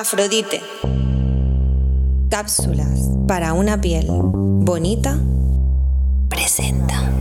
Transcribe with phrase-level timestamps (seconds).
[0.00, 0.62] Afrodite.
[2.30, 5.20] Cápsulas para una piel bonita.
[6.30, 7.12] Presenta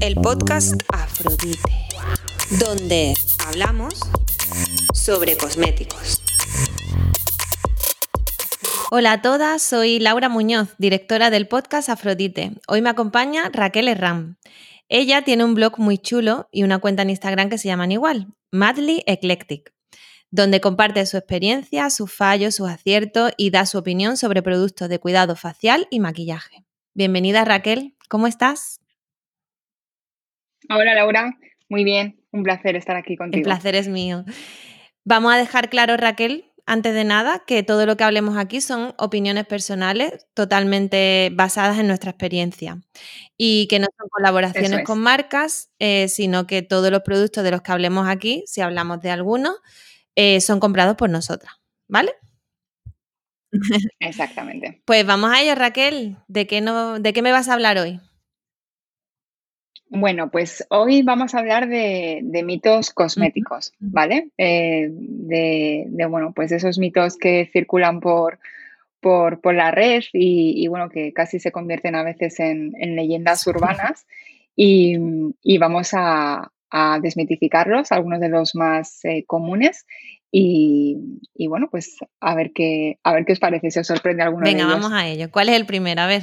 [0.00, 1.70] el podcast Afrodite,
[2.60, 3.12] donde
[3.46, 3.92] hablamos
[4.94, 6.22] sobre cosméticos.
[8.90, 12.52] Hola a todas, soy Laura Muñoz, directora del podcast Afrodite.
[12.68, 14.38] Hoy me acompaña Raquel Herram.
[14.88, 18.28] Ella tiene un blog muy chulo y una cuenta en Instagram que se llaman igual,
[18.50, 19.74] Madly Eclectic
[20.30, 24.98] donde comparte su experiencia, sus fallos, sus aciertos y da su opinión sobre productos de
[24.98, 26.64] cuidado facial y maquillaje.
[26.94, 28.80] Bienvenida Raquel, ¿cómo estás?
[30.68, 31.38] Hola Laura,
[31.68, 33.38] muy bien, un placer estar aquí contigo.
[33.38, 34.24] El placer es mío.
[35.04, 38.94] Vamos a dejar claro Raquel, antes de nada, que todo lo que hablemos aquí son
[38.98, 42.82] opiniones personales totalmente basadas en nuestra experiencia
[43.38, 47.62] y que no son colaboraciones con marcas, eh, sino que todos los productos de los
[47.62, 49.56] que hablemos aquí, si hablamos de algunos,
[50.20, 51.52] eh, son comprados por nosotras,
[51.86, 52.10] ¿vale?
[54.00, 54.82] Exactamente.
[54.84, 56.16] Pues vamos a ello, Raquel.
[56.26, 58.00] ¿De qué, no, ¿De qué me vas a hablar hoy?
[59.90, 64.30] Bueno, pues hoy vamos a hablar de, mitos cosméticos, ¿vale?
[64.38, 68.40] Eh, de, bueno, pues esos mitos que circulan por,
[69.00, 74.04] por, la red y, bueno, que casi se convierten a veces en, leyendas urbanas.
[74.56, 74.96] Y,
[75.44, 79.86] y, vamos a, a desmitificarlos, algunos de los más eh, comunes.
[80.30, 80.96] Y,
[81.48, 84.58] bueno, pues a ver qué, a ver qué os parece, si os sorprende alguno Venga,
[84.58, 84.82] de ellos.
[84.82, 85.30] vamos a ello.
[85.30, 86.02] ¿Cuál es el primero?
[86.02, 86.22] A ver.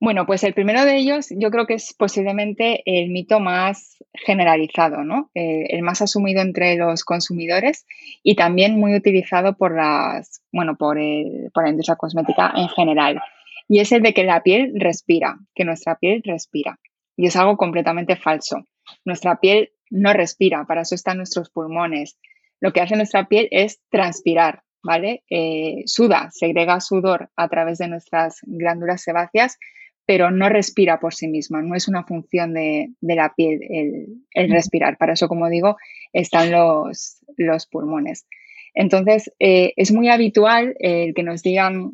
[0.00, 5.04] Bueno, pues el primero de ellos yo creo que es posiblemente el mito más generalizado,
[5.04, 5.30] ¿no?
[5.34, 7.86] Eh, el más asumido entre los consumidores
[8.24, 10.98] y también muy utilizado por las, bueno, por,
[11.54, 13.20] por la industria cosmética en general.
[13.68, 16.80] Y es el de que la piel respira, que nuestra piel respira
[17.16, 18.66] y es algo completamente falso.
[19.04, 22.18] Nuestra piel no respira, para eso están nuestros pulmones.
[22.60, 25.22] Lo que hace nuestra piel es transpirar, ¿vale?
[25.28, 29.58] Eh, suda, segrega sudor a través de nuestras glándulas sebáceas,
[30.06, 33.60] pero no respira por sí misma, no es una función de, la piel
[34.34, 34.96] el, respirar.
[34.98, 35.76] Para eso, como digo,
[36.12, 38.26] están los, los pulmones.
[38.74, 41.90] Entonces, eh, es muy habitual el que nos digan,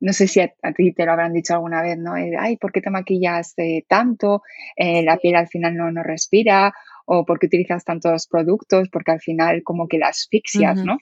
[0.00, 2.14] no sé si a, ti te lo habrán dicho alguna vez, ¿no?
[2.14, 4.42] Ay, ¿por qué te maquillas eh, tanto?
[4.76, 6.72] Eh, la piel al final no, no respira
[7.06, 10.96] o por qué utilizas tantos productos, porque al final como que la asfixias, ¿no?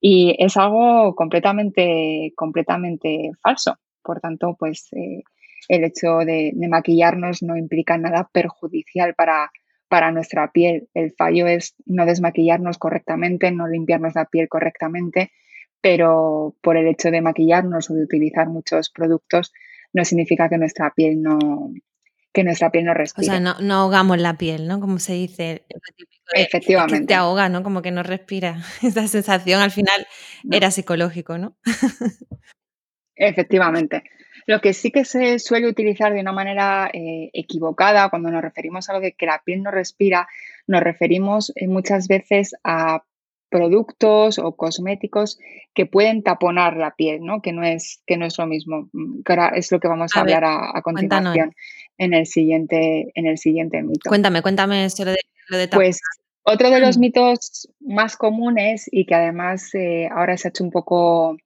[0.00, 3.78] Y es algo completamente, completamente falso.
[4.02, 9.50] Por tanto, pues el hecho de, de, maquillarnos no implica nada perjudicial para,
[9.94, 10.88] para nuestra piel.
[10.92, 15.30] El fallo es no desmaquillarnos correctamente, no limpiarnos la piel correctamente,
[15.80, 19.52] pero por el hecho de maquillarnos o de utilizar muchos productos
[19.92, 21.38] no significa que nuestra piel no
[22.32, 23.28] que nuestra piel no respire.
[23.28, 24.80] O sea, no, no ahogamos la piel, ¿no?
[24.80, 25.64] Como se dice.
[26.32, 27.02] Efectivamente.
[27.02, 27.62] que te ahoga, ¿no?
[27.62, 28.64] Como que no respira.
[28.82, 30.08] Esa sensación al final
[30.50, 31.56] era psicológico, ¿no?
[33.14, 34.02] Efectivamente.
[34.46, 38.88] Lo que sí que se suele utilizar de una manera eh, equivocada cuando nos referimos
[38.88, 40.28] a lo de que la piel no respira,
[40.66, 43.04] nos referimos eh, muchas veces a
[43.48, 45.38] productos o cosméticos
[45.74, 47.40] que pueden taponar la piel, ¿no?
[47.40, 48.88] Que no es, que no es lo mismo.
[48.92, 51.54] Mm, que ahora es lo que vamos a, hablar a, continuación
[51.96, 54.08] en el siguiente, en el siguiente mito.
[54.08, 55.16] Cuéntame, cuéntame eso de,
[55.48, 56.00] lo de Pues
[56.42, 60.70] otro de los mitos más comunes y que además eh, ahora se ha hecho un
[60.70, 61.36] poco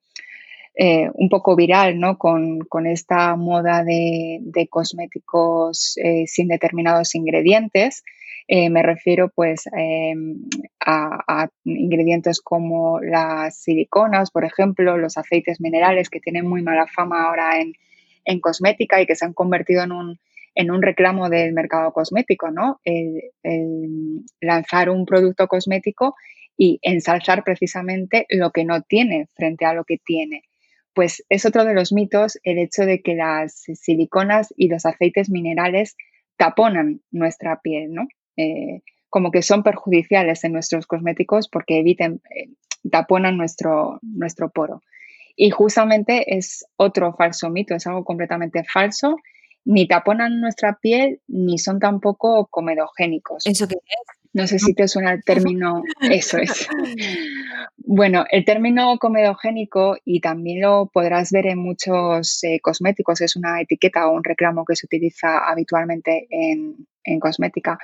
[0.80, 2.18] eh, un poco viral, ¿no?
[2.18, 8.04] Con, esta moda de, cosméticos eh, sin determinados ingredientes.
[8.46, 10.36] Eh, me refiero pues em,
[10.78, 17.24] a, ingredientes como las siliconas, por ejemplo, los aceites minerales que tienen muy mala fama
[17.24, 20.20] ahora en, cosmética y que se han convertido en un,
[20.54, 22.80] en un reclamo del mercado cosmético, ¿no?
[24.40, 26.14] lanzar un producto cosmético
[26.56, 30.42] y ensalzar precisamente lo que no tiene frente a lo que tiene
[30.94, 35.31] pues es otro de los mitos el hecho de que las siliconas y los aceites
[35.31, 35.97] minerales
[36.37, 38.09] taponan nuestra piel, ¿no?
[38.37, 42.50] Eh, como que son perjudiciales en nuestros cosméticos porque eviten, eh,
[42.91, 44.82] taponan nuestro, nuestro poro.
[45.37, 49.17] Y justamente es otro falso mito, es algo completamente falso.
[49.64, 53.46] Ni taponan nuestra piel, ni son tampoco comedogénicos.
[53.46, 54.18] ¿Eso qué es?
[54.32, 56.69] No sé si te suena el término, eso es.
[57.76, 63.60] Bueno, el término comedogénico, y también lo podrás ver en muchos eh, cosméticos, es una
[63.60, 66.86] etiqueta o un reclamo que se utiliza habitualmente en,
[67.20, 67.78] cosmética.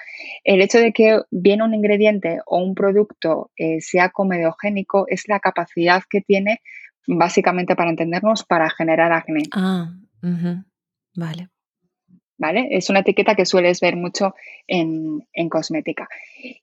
[0.45, 5.41] El hecho de que viene un ingrediente o un producto eh, sea comedogénico es la
[5.41, 6.61] capacidad que tiene,
[7.07, 9.45] básicamente para entendernos, para generar acné.
[9.53, 9.95] Ah,
[11.17, 11.49] vale.
[12.39, 12.69] ¿Vale?
[12.71, 14.35] Es una etiqueta que sueles ver mucho
[14.67, 16.09] en, cosmética.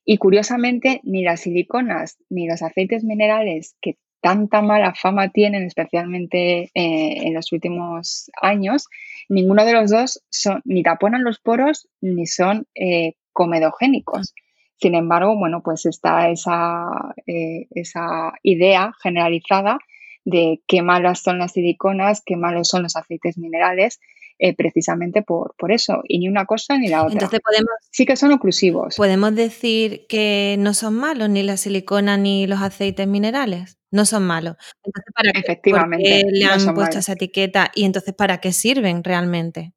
[0.05, 6.71] Y curiosamente, ni las siliconas ni los aceites minerales que tanta mala fama tienen, especialmente
[6.75, 8.87] eh, en los últimos años,
[9.29, 14.33] ninguno de los dos son, ni taponan los poros ni son eh, comedogénicos.
[14.79, 19.79] Sin embargo, bueno, pues está esa, eh, esa idea generalizada
[20.25, 23.99] de qué malas son las siliconas, qué malos son los aceites minerales,
[24.43, 27.13] eh, precisamente por, por, eso, y ni una cosa ni la otra.
[27.13, 28.95] Entonces podemos, sí que son oclusivos.
[28.95, 33.77] Podemos decir que no son malos ni la silicona ni los aceites minerales.
[33.91, 34.55] No son malos.
[34.83, 36.23] Entonces, ¿para Efectivamente.
[36.31, 37.69] le han puesto esa etiqueta?
[37.75, 39.73] Y entonces, ¿para qué sirven realmente?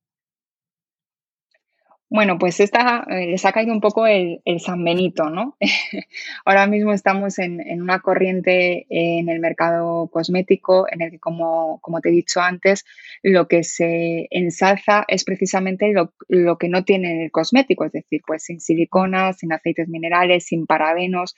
[2.15, 5.57] Bueno, pues esta eh, les ha caído un poco el, San Benito, ¿no?
[6.45, 12.11] Ahora mismo estamos en, una corriente en el mercado cosmético en el que, como, te
[12.11, 12.85] he dicho antes,
[13.25, 15.93] lo que se ensalza es precisamente
[16.29, 20.67] lo, que no tiene el cosmético, es decir, pues sin siliconas, sin aceites minerales, sin
[20.67, 21.35] parabenos,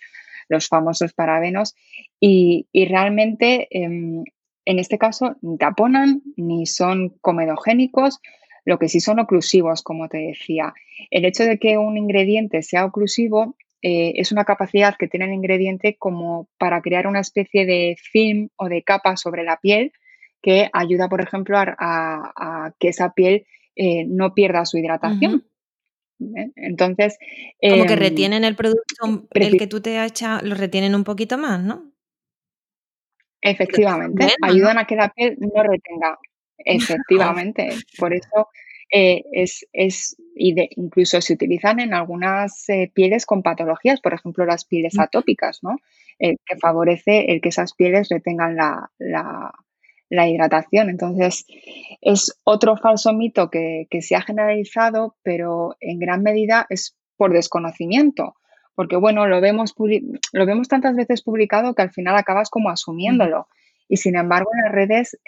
[0.50, 1.74] los famosos parabenos,
[2.20, 4.24] y, realmente em,
[4.66, 8.20] en este caso ni taponan ni son comedogénicos,
[8.66, 10.74] lo que sí son oclusivos, como te decía.
[11.10, 15.34] El hecho de que un ingrediente sea oclusivo eh, es una capacidad que tiene el
[15.34, 19.92] ingrediente como para crear una especie de film o de capa sobre la piel
[20.42, 23.46] que ayuda, por ejemplo, a, que esa piel
[23.76, 25.46] eh, no pierda su hidratación.
[26.56, 27.18] Entonces.
[27.60, 31.04] Como que em, retienen el producto, el que tú te has echado, lo retienen un
[31.04, 31.92] poquito más, ¿no?
[33.40, 36.18] Efectivamente, ayudan a que la piel no retenga
[36.58, 37.68] Efectivamente,
[37.98, 38.48] por eso
[38.92, 44.64] eh, es, es incluso se utilizan en algunas eh, pieles con patologías, por ejemplo las
[44.64, 45.00] pieles mm.
[45.00, 45.76] atópicas, ¿no?
[46.18, 50.88] Eh, que favorece el que esas pieles retengan la, la, hidratación.
[50.88, 51.46] Entonces,
[52.00, 57.32] es otro falso mito que, que, se ha generalizado, pero en gran medida es por
[57.32, 58.36] desconocimiento.
[58.74, 59.74] Porque, bueno, lo vemos,
[60.32, 63.48] lo vemos tantas veces publicado que al final acabas como asumiéndolo.
[63.88, 65.18] Y sin embargo, en las redes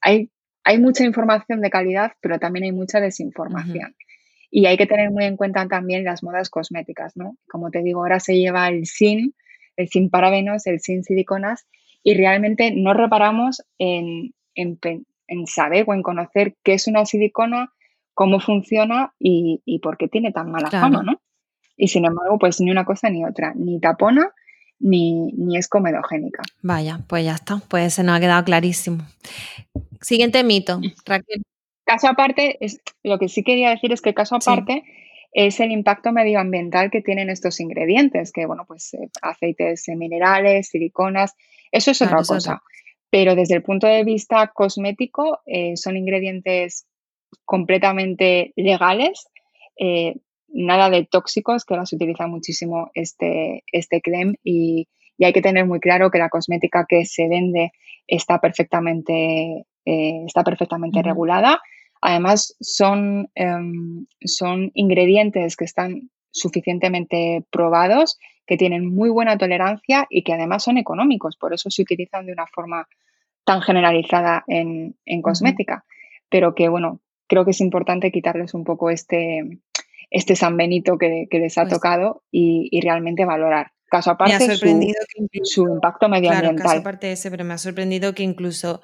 [0.00, 0.30] hay
[0.64, 3.94] hay mucha información de calidad, pero también hay mucha desinformación.
[4.50, 7.36] Y hay que tener muy en cuenta también las modas cosméticas, ¿no?
[7.48, 9.34] Como te digo, ahora se lleva el sin,
[9.76, 11.66] el sin parabenos, el sin siliconas,
[12.02, 14.32] y realmente no reparamos en,
[15.46, 17.72] saber o en conocer qué es una silicona,
[18.14, 21.20] cómo funciona y, por qué tiene tan mala fama, ¿no?
[21.76, 24.32] Y sin embargo, pues ni una cosa ni otra, ni tapona
[24.78, 26.42] ni, ni es comedogénica.
[26.62, 29.04] Vaya, pues ya está, pues se nos ha quedado clarísimo.
[30.04, 31.42] Siguiente mito, Raquel.
[31.84, 34.84] Caso aparte, es, lo que sí quería decir es que caso aparte
[35.32, 41.34] es el impacto medioambiental que tienen estos ingredientes, que bueno, pues eh, aceites minerales, siliconas,
[41.72, 42.62] eso es otra cosa.
[43.10, 46.86] Pero desde el punto de vista cosmético, eh, son ingredientes
[47.44, 49.28] completamente legales,
[49.76, 50.14] eh,
[50.48, 54.88] nada de tóxicos, que se utiliza muchísimo este, este creme y,
[55.20, 57.70] hay que tener muy claro que la cosmética que se vende
[58.08, 61.60] está perfectamente, eh, está perfectamente regulada.
[62.00, 70.22] Además, son, em, son ingredientes que están suficientemente probados, que tienen muy buena tolerancia y
[70.22, 71.36] que además son económicos.
[71.36, 72.86] Por eso se utilizan de una forma
[73.44, 75.84] tan generalizada en, cosmética.
[76.28, 79.60] Pero que, bueno, creo que es importante quitarles un poco este,
[80.10, 83.72] este San Benito que, les ha pues tocado y, realmente valorar.
[83.88, 86.56] Caso aparte, su, impacto medioambiental.
[86.56, 88.80] Claro, caso aparte ese, pero me ha sorprendido que incluso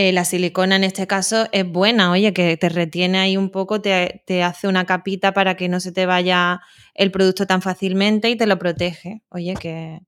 [0.00, 3.80] eh, la silicona en este caso es buena, oye, que te retiene ahí un poco,
[3.80, 6.60] te, hace una capita para que no se te vaya
[6.94, 9.22] el producto tan fácilmente y te lo protege.
[9.28, 9.98] Oye, que,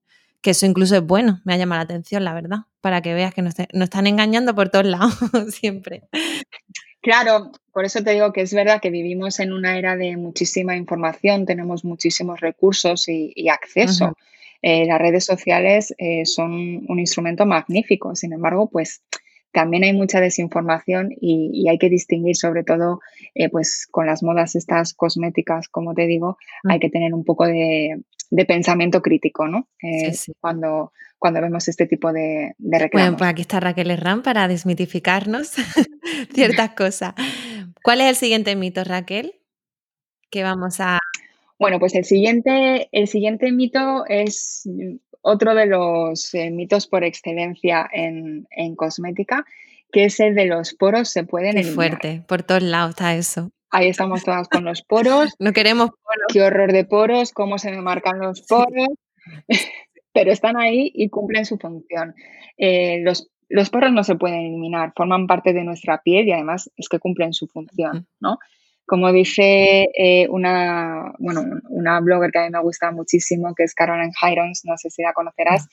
[0.45, 3.43] eso incluso es bueno, me ha llamado la atención, la verdad, para que veas que
[3.43, 5.13] nos, nos están engañando por todos lados,
[5.61, 6.05] siempre.
[7.01, 10.77] Claro, por eso te digo que es verdad que vivimos en una era de muchísima
[10.77, 14.17] información, tenemos muchísimos recursos y, acceso.
[14.63, 16.53] Eh, las redes sociales eh, son
[16.87, 19.03] un instrumento magnífico, sin embargo, pues
[19.53, 23.01] también hay mucha desinformación y, hay que distinguir, sobre todo,
[23.35, 26.37] eh, pues con las modas estas cosméticas, como te digo,
[26.69, 26.81] hay mm.
[26.81, 28.03] que tener un poco de,
[28.47, 29.69] pensamiento crítico, ¿no?
[30.41, 33.09] Cuando, cuando vemos este tipo de, de reclamos.
[33.09, 35.53] Bueno, pues aquí está Raquel Herrán para desmitificarnos
[36.35, 37.15] ciertas cosas.
[37.83, 39.35] ¿Cuál es el siguiente mito, Raquel?
[40.31, 40.99] Que vamos a...
[41.59, 44.67] Bueno, pues el siguiente, el siguiente mito es
[45.23, 48.47] otro de los eh, mitos por excelencia en,
[48.77, 49.45] cosmética,
[49.93, 53.51] que es el de los poros se pueden Qué fuerte, por todos lados está eso.
[53.71, 55.35] Ahí estamos todas con los poros.
[55.39, 56.27] no queremos poros.
[56.33, 58.89] Qué horror de poros, cómo se me marcan los poros.
[60.13, 62.15] pero están ahí y cumplen su función.
[62.59, 66.89] Eh, los, poros no se pueden eliminar, forman parte de nuestra piel y además es
[66.89, 68.39] que cumplen su función, ¿no?
[68.91, 73.73] Como dice eh, una, bueno, una blogger que a mí me gusta muchísimo, que es
[73.73, 75.69] Caroline Hirons, no sé si la conocerás,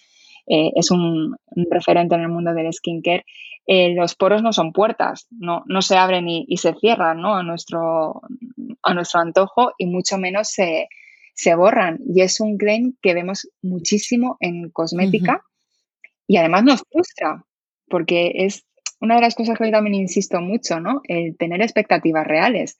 [0.46, 1.36] eh, es un,
[1.72, 3.26] referente en el mundo del skincare.
[3.66, 7.36] Eh, los poros no son puertas, no, no se abren y, se cierran ¿no?
[7.36, 8.22] a, nuestro,
[8.84, 10.88] a nuestro antojo y mucho menos se,
[11.34, 11.98] se borran.
[12.08, 15.42] Y es un claim que vemos muchísimo en cosmética
[16.28, 17.44] y además nos frustra
[17.90, 18.64] porque es
[19.02, 21.02] una de las cosas que yo también insisto mucho, ¿no?
[21.08, 22.78] El tener expectativas reales.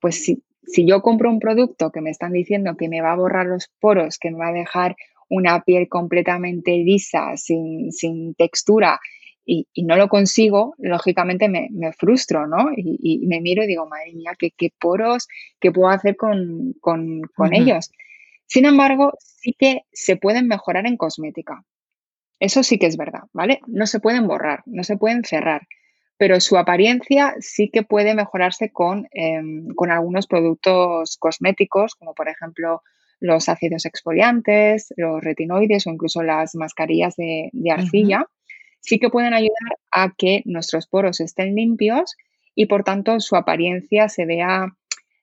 [0.00, 3.16] Pues si, si yo compro un producto que me están diciendo que me va a
[3.16, 4.96] borrar los poros, que me va a dejar
[5.28, 9.00] una piel completamente lisa, sin, textura,
[9.46, 12.70] y, no lo consigo, lógicamente me, frustro, ¿no?
[12.76, 15.28] Y, me miro y digo, madre mía, qué, poros,
[15.60, 16.74] qué puedo hacer con,
[17.52, 17.90] ellos.
[18.46, 21.64] Sin embargo, sí que se pueden mejorar en cosmética.
[22.38, 23.60] Eso sí que es verdad, ¿vale?
[23.66, 25.66] No se pueden borrar, no se pueden cerrar,
[26.20, 32.28] pero su apariencia sí que puede mejorarse con, em, con algunos productos cosméticos, como por
[32.28, 32.82] ejemplo
[33.20, 38.26] los ácidos exfoliantes, los retinoides o incluso las mascarillas de, arcilla,
[38.80, 42.14] sí que pueden ayudar a que nuestros poros estén limpios
[42.54, 44.76] y por tanto su apariencia se vea,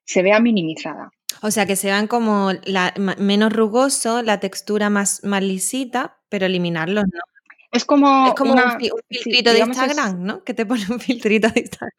[0.04, 1.12] se vea minimizada.
[1.44, 6.48] O sea, que se vean como la, menos rugoso, la textura más, más lisita, pero
[6.48, 7.37] eliminarlos, ¿no?
[7.77, 8.60] Es como, como un,
[9.07, 10.43] filtrito de Instagram, ¿no?
[10.43, 11.91] Que te pone un filtrito de Instagram.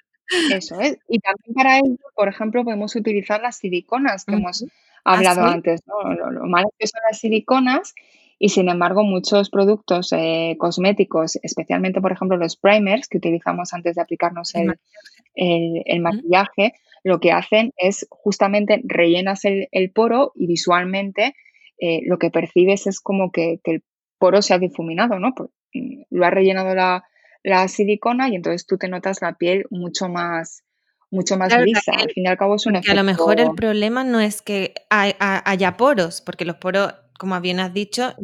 [0.53, 0.99] Eso es.
[1.09, 4.65] Y también para ello, por ejemplo, podemos utilizar las siliconas que hemos
[5.05, 6.13] ¿Ah, hablado antes, ¿no?
[6.13, 7.95] Lo, malo que son las siliconas
[8.39, 13.97] y sin embargo muchos productos eh, cosméticos, especialmente por ejemplo los primers que utilizamos antes
[13.97, 21.35] de aplicarnos el, maquillaje, lo que hacen es justamente rellenas el, poro y visualmente
[21.81, 23.83] eh, lo que percibes es como que, el
[24.19, 25.31] poro se ha difuminado, ¿no?
[25.31, 27.05] Mm, lo ha rellenado la,
[27.43, 30.63] la silicona y entonces tú te notas la piel mucho más
[31.11, 31.93] mucho más lisa.
[31.93, 32.93] al fin y al cabo es un efecto...
[32.93, 37.61] a lo mejor el problema no es que haya poros, porque los poros, como bien
[37.61, 38.15] has dicho,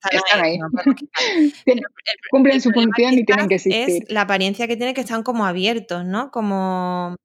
[0.00, 0.58] están, ahí.
[2.30, 4.04] Cumplen su función y tienen que existir.
[4.04, 6.30] Es la apariencia que tiene que están como abiertos, ¿no?
[6.30, 7.16] Como...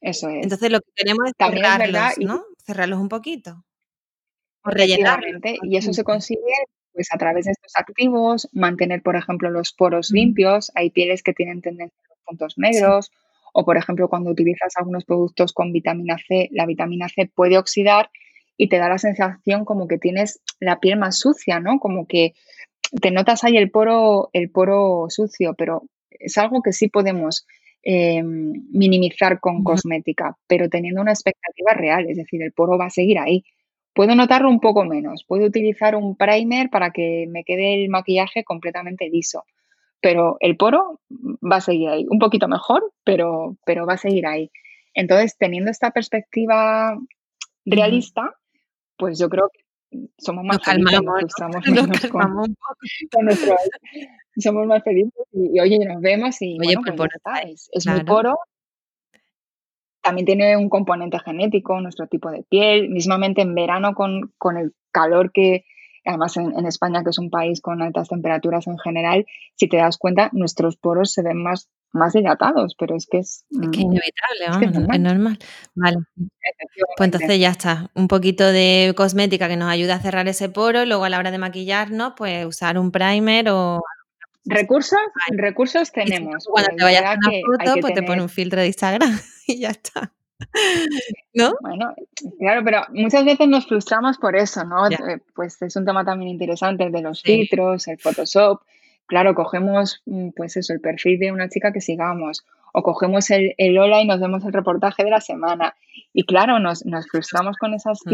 [0.00, 0.42] Eso es.
[0.42, 2.44] Entonces lo que tenemos es cerrarlos, ¿no?
[2.64, 3.64] Cerrarlos un poquito.
[4.62, 5.40] O rellenarlos.
[5.62, 6.40] Y eso se consigue
[6.92, 10.70] pues a través de estos activos, mantener, por ejemplo, los poros limpios.
[10.74, 13.10] Hay pieles que tienen tendencia a los puntos negros.
[13.52, 18.10] O, por ejemplo, cuando utilizas algunos productos con vitamina C, la vitamina C puede oxidar
[18.56, 21.78] y te da la sensación como que tienes la piel más sucia, ¿no?
[21.80, 22.34] Como que
[23.00, 27.46] te notas ahí el poro, el poro sucio, pero es algo que sí podemos
[27.82, 32.90] eh, minimizar con cosmética, pero teniendo una expectativa real, es decir, el poro va a
[32.90, 33.44] seguir ahí.
[33.92, 38.44] Puedo notarlo un poco menos, puedo utilizar un primer para que me quede el maquillaje
[38.44, 39.44] completamente liso,
[40.00, 44.26] pero el poro va a seguir ahí, un poquito mejor, pero, pero va a seguir
[44.26, 44.50] ahí.
[44.94, 46.98] Entonces, teniendo esta perspectiva
[47.64, 48.34] realista,
[48.96, 49.60] pues yo creo que
[50.18, 51.00] somos más felices,
[54.36, 57.10] somos más felices y, oye, nos vemos y oye, pues, pues
[57.46, 58.38] es, es muy poro.
[60.02, 64.74] También tiene un componente genético, nuestro tipo de piel, mismamente en verano con, con el
[64.92, 65.64] calor que,
[66.04, 69.26] además en, España, que es un país con altas temperaturas en general,
[69.56, 73.44] si te das cuenta, nuestros poros se ven más, más dilatados, pero es que es...
[73.50, 75.38] Es que inevitable, es, normal.
[75.74, 75.98] Vale.
[76.96, 77.90] Pues entonces ya está.
[77.94, 81.30] Un poquito de cosmética que nos ayuda a cerrar ese poro, luego a la hora
[81.30, 83.82] de maquillarnos, pues usar un primer o
[84.44, 84.98] Recursos,
[85.30, 86.46] recursos tenemos.
[86.50, 89.70] Cuando te vayas a una foto, pues te pone un filtro de Instagram y ya
[89.70, 90.12] está.
[91.34, 91.54] ¿No?
[91.60, 91.94] Bueno,
[92.38, 94.88] claro, pero muchas veces nos frustramos por eso, ¿no?
[94.88, 98.62] Eh, pues es un tema también interesante el de los filtros, el Photoshop.
[99.06, 103.54] Claro, cogemos, mm, pues eso, el perfil de una chica que sigamos, o cogemos el,
[103.58, 105.74] el Hola y nos vemos el reportaje de la semana.
[106.12, 108.10] Y claro, nos, frustramos con esas mm.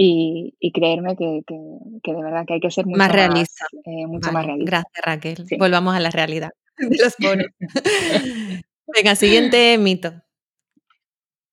[0.00, 3.66] Y, creerme que, de verdad que hay que ser mucho más realista.
[3.84, 4.70] Eh, mucho más realista.
[4.70, 5.58] Gracias, Raquel.
[5.58, 7.16] Volvamos a la realidad de los
[8.94, 10.12] Venga, siguiente mito.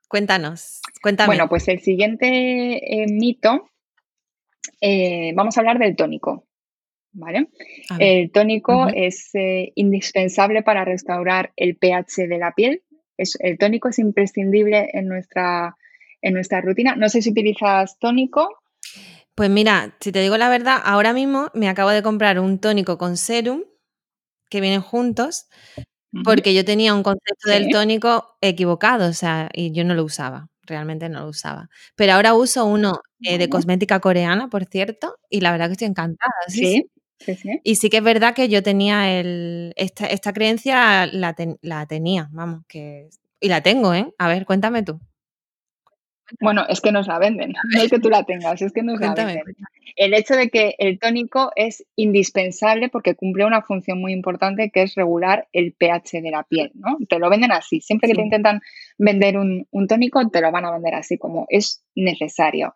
[0.08, 1.28] Cuéntanos, cuéntame.
[1.28, 3.72] Bueno, pues el siguiente eh, mito,
[4.80, 6.48] eh, vamos a hablar del tónico.
[7.18, 7.48] ¿Vale?
[7.98, 9.32] El tónico es
[9.76, 12.84] indispensable para restaurar el pH de la piel.
[13.18, 15.78] Es, el tónico es imprescindible en nuestra,
[16.26, 16.96] en nuestra rutina.
[16.96, 18.50] No sé si utilizas tónico.
[19.36, 22.98] Pues mira, si te digo la verdad, ahora mismo me acabo de comprar un tónico
[22.98, 23.62] con serum
[24.50, 25.48] que vienen juntos
[26.24, 30.48] porque yo tenía un concepto del tónico equivocado, o sea, y yo no lo usaba,
[30.64, 31.68] realmente no lo usaba.
[31.98, 35.90] Pero ahora uso uno eh, de cosmética coreana, por cierto, y la verdad que estoy
[35.90, 36.32] encantada.
[36.48, 36.88] Sí,
[37.20, 37.36] sí.
[37.36, 41.86] sí, Y sí que es verdad que yo tenía el, esta, esta creencia, la, la
[41.86, 43.10] tenía, vamos, que...
[43.42, 44.14] Y la tengo, ¿eh?
[44.18, 45.02] A ver, cuéntame tú.
[46.40, 49.00] Bueno, es que nos la venden, no es que tú la tengas, es que nos
[49.00, 49.44] la venden.
[49.96, 54.84] El hecho de que el tónico es indispensable porque cumple una función muy importante que
[54.84, 56.98] es regular el pH de la piel, ¿no?
[57.08, 57.80] Te lo venden así.
[57.80, 58.62] Siempre que te intentan
[58.98, 62.74] vender un, tónico, te lo van a vender así, como es necesario.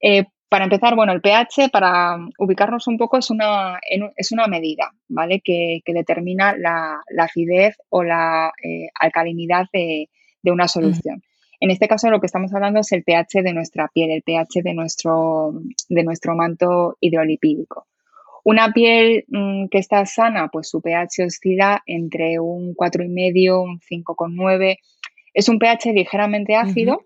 [0.00, 3.80] Eh, para empezar, bueno, el pH, para ubicarnos un poco, es una,
[4.14, 5.40] es una medida, ¿vale?
[5.40, 10.08] Que, determina la, acidez o la eh, alcalinidad de,
[10.44, 11.24] una solución.
[11.64, 14.60] En este caso lo que estamos hablando es el pH de nuestra piel, el pH
[14.62, 15.54] de nuestro,
[15.88, 17.86] de nuestro manto hidrolipídico.
[18.44, 24.76] Una piel mm, que está sana, pues su pH oscila entre un 4,5, un 5,9.
[25.32, 27.00] Es un pH ligeramente ácido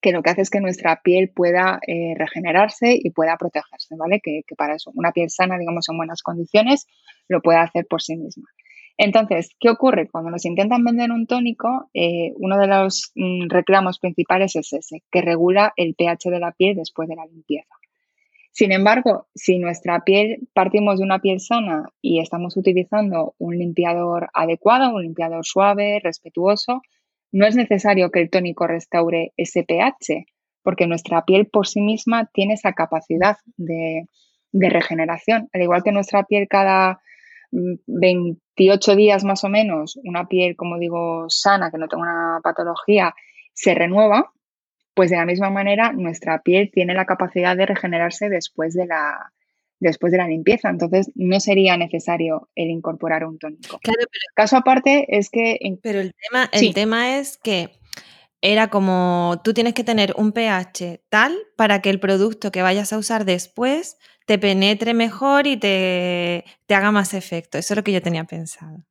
[0.00, 4.18] que lo que hace es que nuestra piel pueda eh, regenerarse y pueda protegerse, ¿vale?
[4.22, 6.86] Que, que, para eso, una piel sana, digamos, en buenas condiciones,
[7.28, 8.48] lo puede hacer por sí misma.
[8.96, 10.08] Entonces, ¿qué ocurre?
[10.08, 15.02] Cuando nos intentan vender un tónico, eh, uno de los mm, reclamos principales es ese,
[15.10, 17.74] que regula el pH de la piel después de la limpieza.
[18.52, 24.30] Sin embargo, si nuestra piel partimos de una piel sana y estamos utilizando un limpiador
[24.32, 26.80] adecuado, un limpiador suave, respetuoso,
[27.32, 30.26] no es necesario que el tónico restaure ese pH,
[30.62, 34.06] porque nuestra piel por sí misma tiene esa capacidad de,
[34.52, 35.48] de regeneración.
[35.52, 37.00] Al igual que nuestra piel cada
[37.86, 43.14] 28 días más o menos, una piel, como digo, sana, que no tenga una patología,
[43.52, 44.32] se renueva,
[44.94, 49.32] pues de la misma manera nuestra piel tiene la capacidad de regenerarse después de la,
[49.80, 50.68] después de la limpieza.
[50.70, 53.78] Entonces, no sería necesario el incorporar un tónico.
[53.82, 54.00] Claro,
[54.34, 55.58] Caso aparte es que...
[55.82, 57.70] Pero el tema, el tema es que
[58.44, 62.92] era como tú tienes que tener un pH tal para que el producto que vayas
[62.92, 67.56] a usar después te penetre mejor y te, haga más efecto.
[67.56, 68.84] Eso es lo que yo tenía pensado.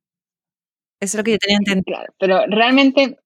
[0.98, 1.84] Eso es lo que yo tenía entendido.
[1.84, 3.20] Claro, pero realmente,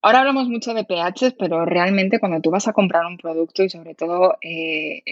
[0.00, 3.68] ahora hablamos mucho de pH, pero realmente cuando tú vas a comprar un producto y
[3.68, 5.02] sobre todo eh,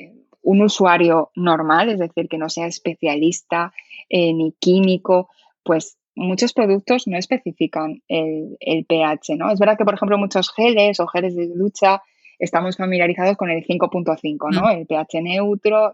[0.40, 3.74] un usuario normal, es decir, que no sea especialista
[4.08, 5.28] eh, ni químico,
[5.62, 9.50] pues muchos productos no especifican el, el, pH, ¿no?
[9.50, 12.02] Es verdad que, por ejemplo, muchos geles o geles de ducha
[12.38, 14.62] estamos familiarizados con el 5.5, ¿no?
[14.62, 14.78] Mm.
[14.78, 15.92] El pH neutro,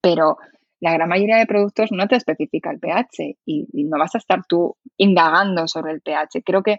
[0.00, 0.38] pero
[0.80, 4.42] la gran mayoría de productos no te especifica el pH y, no vas a estar
[4.48, 6.42] tú indagando sobre el pH.
[6.44, 6.78] Creo que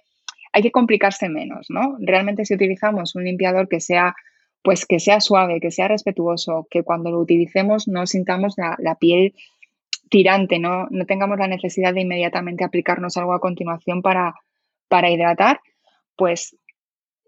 [0.53, 1.97] hay que complicarse menos, ¿no?
[1.99, 4.15] Realmente si utilizamos un limpiador que sea,
[4.63, 9.33] pues que sea suave, que sea respetuoso, que cuando lo utilicemos no sintamos la, piel
[10.11, 10.87] tirante, ¿no?
[10.91, 14.35] no tengamos la necesidad de inmediatamente aplicarnos algo a continuación para,
[14.89, 15.61] para hidratar,
[16.17, 16.57] pues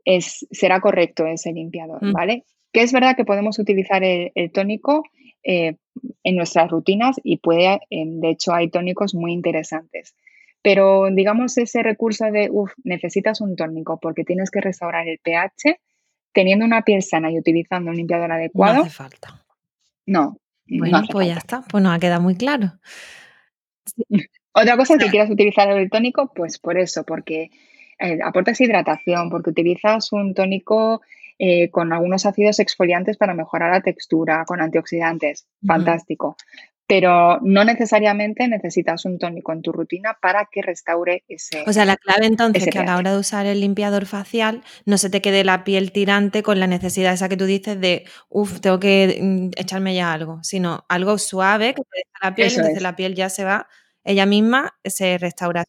[0.03, 2.11] es, será correcto ese limpiador, mm.
[2.11, 2.43] ¿vale?
[2.73, 5.03] Que es verdad que podemos utilizar el, tónico
[5.43, 5.77] eh,
[6.25, 10.13] en nuestras rutinas y puede, de hecho, hay tónicos muy interesantes.
[10.61, 15.79] Pero digamos ese recurso de, uff, necesitas un tónico porque tienes que restaurar el pH,
[16.33, 18.75] teniendo una piel sana y utilizando un limpiador adecuado.
[18.75, 19.45] No hace falta.
[20.05, 20.37] No.
[20.65, 22.73] Bueno, pues ya está, pues nos ha quedado muy claro.
[24.53, 27.49] Otra cosa que quieras utilizar el tónico, pues por eso, porque
[27.99, 31.01] eh, aportas hidratación, porque utilizas un tónico
[31.39, 36.37] eh, con algunos ácidos exfoliantes para mejorar la textura, con antioxidantes, fantástico.
[36.85, 41.63] Pero no necesariamente necesitas un tónico en tu rutina para que restaure ese.
[41.65, 44.63] O sea, la clave entonces es que a la hora de usar el limpiador facial
[44.85, 48.05] no se te quede la piel tirante con la necesidad esa que tú dices de,
[48.29, 52.51] uff, tengo que mm, echarme ya algo, sino algo suave que te deja la piel,
[52.51, 53.67] entonces la piel ya se va,
[54.03, 55.63] ella misma se restaura.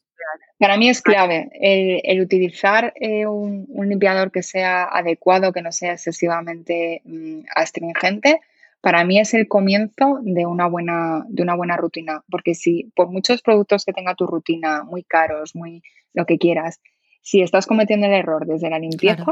[0.59, 5.93] Para mí es clave el, utilizar eh, un, limpiador que sea adecuado, que no sea
[5.93, 8.41] excesivamente mm, astringente.
[8.85, 13.09] Para mí es el comienzo de una, buena, de una buena rutina, porque si por
[13.11, 16.83] muchos productos que tenga tu rutina, muy caros, muy lo que quieras,
[17.23, 19.25] si estás cometiendo el error desde la limpieza,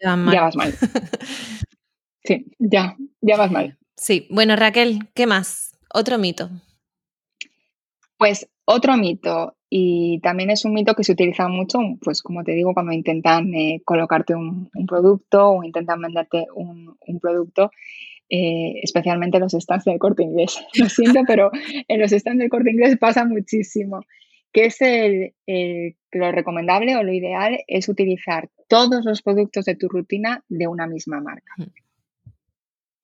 [0.00, 0.72] ya, vas mal.
[2.22, 3.76] sí, ya, ya vas mal.
[3.96, 5.76] Sí, bueno Raquel, ¿qué más?
[5.92, 6.48] Otro mito.
[8.16, 12.52] Pues otro mito, y también es un mito que se utiliza mucho, pues como te
[12.52, 17.70] digo, cuando intentan eh, colocarte un, producto o intentan venderte un, producto,
[18.30, 20.64] eh, especialmente los stands del corte inglés.
[20.74, 21.50] Lo siento, pero
[21.88, 24.00] en los stands del corte inglés pasa muchísimo.
[24.52, 25.34] Que es el,
[26.10, 30.88] lo recomendable o lo ideal es utilizar todos los productos de tu rutina de una
[30.88, 31.54] misma marca.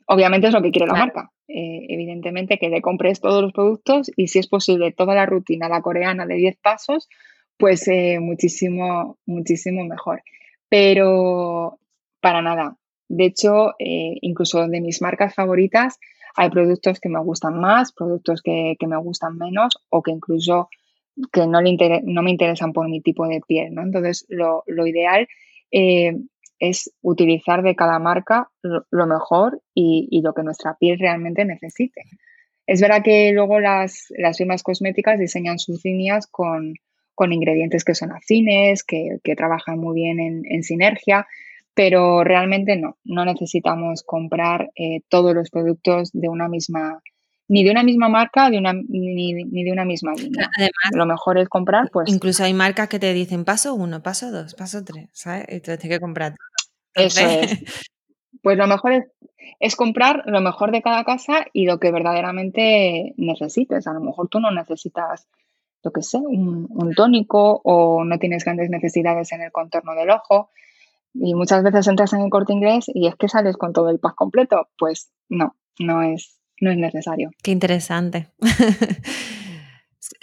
[0.07, 1.31] Obviamente es lo que quiere la marca.
[1.49, 5.69] Eh, evidentemente que le compres todos los productos y si es posible toda la rutina,
[5.69, 7.09] la coreana de 10 pasos,
[7.57, 10.23] pues eh, muchísimo, muchísimo mejor.
[10.69, 11.79] Pero
[12.21, 12.77] para nada.
[13.09, 15.99] De hecho, eh, incluso de mis marcas favoritas,
[16.35, 20.69] hay productos que me gustan más, productos que, me gustan menos o que incluso
[21.33, 23.75] que no, le no me interesan por mi tipo de piel.
[23.75, 23.83] ¿no?
[23.83, 25.27] Entonces, lo, lo ideal
[26.59, 32.03] es utilizar de cada marca lo, mejor y, lo que nuestra piel realmente necesite.
[32.67, 36.75] Es verdad que luego las, las firmas cosméticas diseñan sus líneas con,
[37.19, 41.27] ingredientes que son afines, que, trabajan muy bien en, sinergia,
[41.77, 47.03] pero realmente no, no necesitamos comprar eh, todos los productos de una misma,
[47.49, 50.49] ni de una misma marca de una, ni, de una misma línea.
[50.57, 52.09] Además, lo mejor es comprar, pues.
[52.09, 55.45] Incluso hay marcas que te dicen paso uno, paso dos, paso tres, ¿sabes?
[55.51, 56.35] Y te tienes que comprar.
[56.95, 57.63] Eso es.
[58.43, 59.09] Pues lo mejor
[59.59, 63.89] es, comprar lo mejor de cada casa y lo que verdaderamente necesites.
[63.89, 65.27] A lo mejor tú no necesitas,
[65.83, 70.11] lo que sé, un, un tónico o no tienes grandes necesidades en el contorno del
[70.11, 70.51] ojo.
[71.21, 73.99] Y muchas veces entras en el corte inglés y es que sales con todo el
[73.99, 74.69] pack completo.
[74.79, 77.31] Pues no, no es, no es necesario.
[77.43, 78.29] Qué interesante.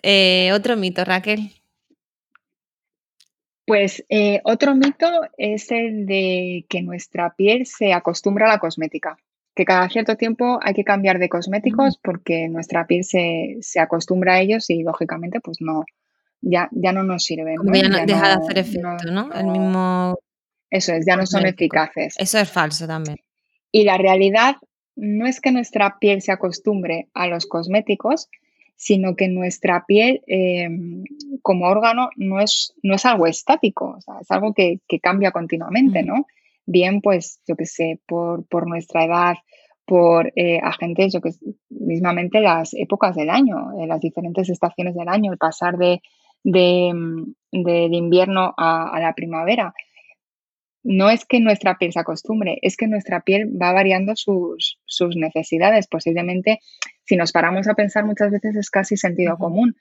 [0.01, 1.51] Eh, otro mito, Raquel.
[3.65, 9.17] Pues eh, otro mito es el de que nuestra piel se acostumbra a la cosmética,
[9.55, 14.41] que cada cierto tiempo hay que cambiar de cosméticos porque nuestra piel se, acostumbra a
[14.41, 15.85] ellos y lógicamente pues no,
[16.41, 17.55] ya, ya no nos sirven.
[17.73, 19.31] ya, deja de hacer efecto, ¿no?
[19.31, 20.19] El mismo...
[20.73, 22.15] Eso es, ya no son eficaces.
[22.17, 23.17] Eso es falso también.
[23.71, 24.55] Y la realidad
[24.95, 28.27] no es que nuestra piel se acostumbre a los cosméticos,
[28.75, 31.03] sino que nuestra piel em,
[31.43, 36.25] como órgano no es, no es algo estático, es algo que, cambia continuamente, ¿no?
[36.65, 39.35] Bien, pues, yo qué sé, por, nuestra edad,
[39.85, 41.33] por eh, agentes, yo que
[41.69, 46.01] mismamente las épocas del año, eh, las diferentes estaciones del año, el pasar de,
[46.43, 49.75] de, em, del invierno a, a, la primavera
[50.83, 54.77] no es que nuestra piel se acostumbre, es que nuestra piel va variando sus,
[55.15, 55.87] necesidades.
[55.87, 56.59] Posiblemente,
[57.03, 59.75] si nos paramos a pensar muchas veces es casi sentido común.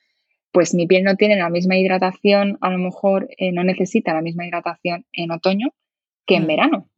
[0.52, 4.20] Pues mi piel no tiene la misma hidratación, a lo mejor eh, no necesita la
[4.20, 5.68] misma hidratación en otoño
[6.26, 6.46] que en mm.
[6.46, 6.88] verano.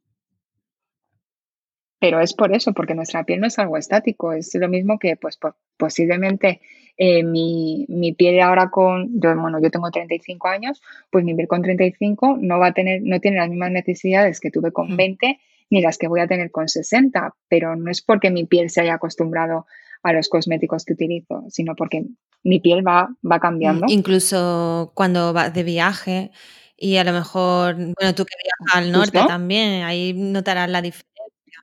[1.99, 5.15] Pero es por eso, porque nuestra piel no es algo estático, es lo mismo que
[5.15, 5.39] pues
[5.77, 6.61] posiblemente
[6.97, 11.61] eh, mi, piel ahora con, yo, bueno, yo tengo 35 años, pues mi piel con
[11.61, 15.35] 35 no va a tener, no tiene las mismas necesidades que tuve con 20 mm.
[15.71, 18.81] ni las que voy a tener con 60, pero no es porque mi piel se
[18.81, 19.65] haya acostumbrado
[20.03, 22.05] a los cosméticos que utilizo, sino porque
[22.43, 23.87] mi piel va, va cambiando.
[23.89, 26.31] Incluso cuando vas de viaje
[26.77, 31.14] y a lo mejor, bueno, tú que viajas al norte también, ahí notarás la diferencia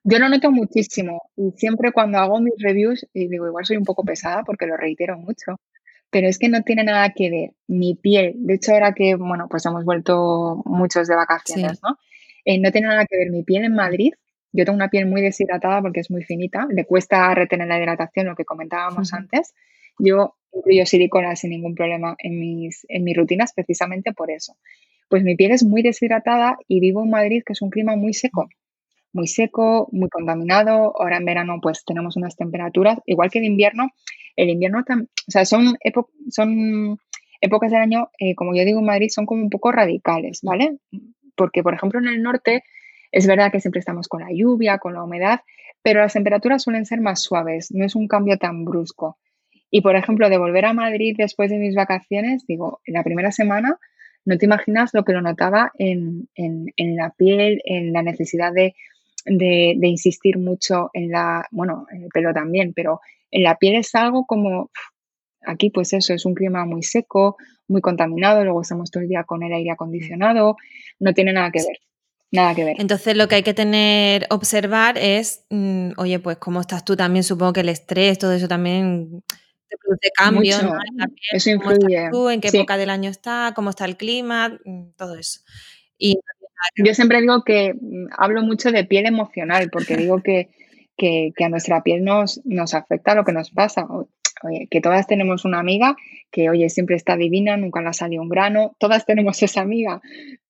[0.05, 3.85] yo lo noto muchísimo y siempre cuando hago mis reviews, y digo, igual soy un
[3.85, 5.61] poco pesada porque lo reitero mucho,
[6.11, 8.35] pero es que no tiene nada que ver mi piel.
[8.37, 11.97] De hecho, ahora que, bueno, pues hemos vuelto muchos de vacaciones, ¿no?
[12.45, 14.13] Eh, no tiene nada que ver mi piel en Madrid.
[14.53, 18.27] Yo tengo una piel muy deshidratada porque es muy finita, le cuesta retener la hidratación,
[18.27, 19.55] lo que comentábamos antes.
[19.99, 24.57] Yo incluyo silicona sin ningún problema en mis, en mis rutinas precisamente por eso.
[25.09, 28.13] Pues mi piel es muy deshidratada y vivo en Madrid, que es un clima muy
[28.13, 28.49] seco
[29.13, 30.95] muy seco, muy contaminado.
[31.01, 33.91] Ahora en verano pues tenemos unas temperaturas, igual que en invierno.
[34.37, 35.77] El invierno, o sea, son,
[36.31, 36.99] son
[37.43, 40.79] épocas del año, eh, como yo digo en Madrid, son como un poco radicales, ¿vale?
[41.37, 42.65] Porque, por ejemplo, en el norte
[43.11, 45.41] es verdad que siempre estamos con la lluvia, con la humedad,
[45.83, 49.19] pero las temperaturas suelen ser más suaves, no es un cambio tan brusco.
[49.71, 53.33] Y, por ejemplo, de volver a Madrid después de mis vacaciones, digo, en la primera
[53.33, 53.79] semana,
[54.25, 58.77] no te imaginas lo que lo notaba en, en la piel, en la necesidad de
[59.25, 63.95] de, insistir mucho en la, bueno, en el pelo también, pero en la piel es
[63.95, 64.71] algo como,
[65.43, 67.37] aquí pues eso, es un clima muy seco,
[67.69, 70.57] muy contaminado, luego estamos todo el día con el aire acondicionado,
[70.99, 71.79] no tiene nada que ver.
[72.31, 72.77] Nada que ver.
[72.81, 77.25] Entonces lo que hay que tener, observar es, mm, oye, pues cómo estás tú también,
[77.25, 79.23] supongo que el estrés, todo eso también
[79.69, 80.63] te produce cambios.
[81.33, 82.09] eso influye.
[82.33, 85.41] en qué época del año está, cómo está el clima, mm, todo eso.
[85.99, 86.19] Y
[86.77, 90.49] yo siempre digo que mm, hablo mucho de piel emocional, porque digo que,
[91.43, 93.87] a nuestra piel nos, nos afecta lo que nos pasa.
[94.45, 95.97] Oye, que todas tenemos una amiga
[96.31, 100.01] que, oye, siempre está divina, nunca le ha salido un grano, todas tenemos esa amiga,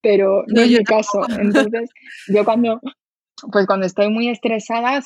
[0.01, 1.23] pero no, es mi caso.
[1.39, 1.91] Entonces,
[2.29, 2.81] yo cuando,
[3.51, 5.03] pues cuando estoy muy estresada,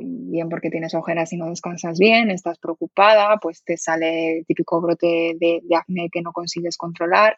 [0.00, 4.80] bien porque tienes ojeras y no descansas bien, estás preocupada, pues te sale el típico
[4.80, 7.36] brote de, de acné que no consigues controlar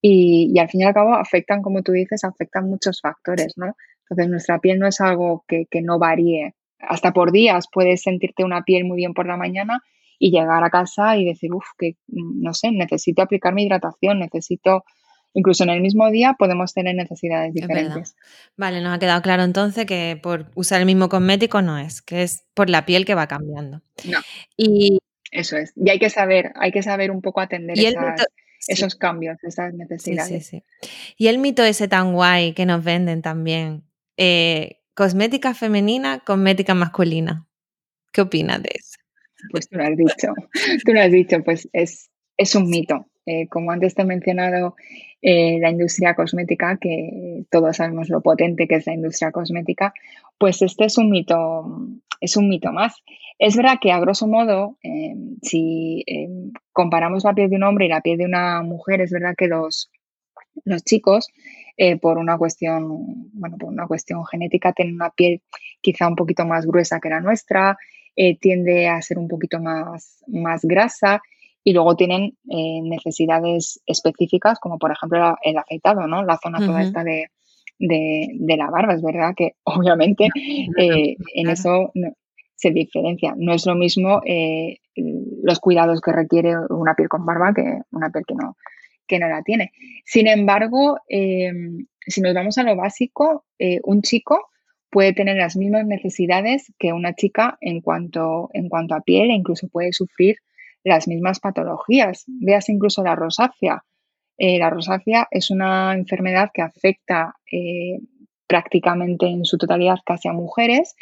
[0.00, 3.74] y, al fin y al cabo afectan, como tú dices, afectan muchos factores, ¿no?
[4.02, 6.54] Entonces nuestra piel no es algo que, no varíe.
[6.78, 9.82] Hasta por días puedes sentirte una piel muy bien por la mañana
[10.18, 14.20] y llegar a casa y decir, uff, que mm, no sé, necesito aplicar mi hidratación,
[14.20, 14.84] necesito,
[15.34, 18.14] incluso en el mismo día podemos tener necesidades diferentes.
[18.56, 22.22] vale, nos ha quedado claro entonces que por usar el mismo cosmético no es, que
[22.22, 23.82] es por la piel que va cambiando.
[24.04, 24.20] No.
[24.56, 24.98] Y
[25.32, 25.72] eso es.
[25.76, 28.26] Y hay que saber, hay que saber un poco atender esas
[28.66, 30.46] esos cambios, esas necesidades.
[30.46, 33.84] Sí, sí, Y el mito ese tan guay que nos venden también,
[34.16, 37.46] eh, cosmética femenina, cosmética masculina.
[38.12, 38.98] ¿Qué opinas de eso?
[39.50, 40.34] Pues tú lo has dicho,
[40.84, 43.06] tú lo has dicho, pues es, es un mito.
[43.26, 44.74] Eh, como antes te he mencionado,
[45.20, 49.92] eh, la industria cosmética, que todos sabemos lo potente que es la industria cosmética,
[50.38, 51.66] pues este es un mito,
[52.22, 53.02] es un mito más.
[53.38, 56.04] Es verdad que a grosso modo, em, si
[56.72, 59.48] comparamos la piel de un hombre y la piel de una mujer, es verdad que
[59.48, 59.90] los,
[60.64, 61.28] los chicos,
[61.76, 65.42] eh, por una cuestión, bueno, por una cuestión genética, tienen una piel
[65.80, 67.76] quizá un poquito más gruesa que la nuestra,
[68.16, 71.22] eh, tiende a ser un poquito más, más grasa
[71.64, 76.24] y luego tienen eh, necesidades específicas, como por ejemplo el afeitado, ¿no?
[76.24, 77.28] La zona toda esta de,
[77.78, 78.94] de, la barba.
[78.94, 81.92] Es verdad que obviamente en eso
[82.58, 83.34] se diferencia.
[83.36, 84.78] No es lo mismo eh,
[85.42, 88.56] los cuidados que requiere una piel con barba que una piel que no,
[89.06, 89.72] que no la tiene.
[90.04, 91.52] Sin embargo, eh,
[92.06, 94.48] si nos vamos a lo básico, eh, un chico
[94.90, 99.34] puede tener las mismas necesidades que una chica en cuanto, en cuanto a piel e
[99.34, 100.38] incluso puede sufrir
[100.88, 102.24] las mismas patologías.
[102.26, 103.84] Veas incluso la rosácea.
[104.38, 107.34] la rosácea es una enfermedad que afecta
[108.46, 110.96] prácticamente en su totalidad casi a mujeres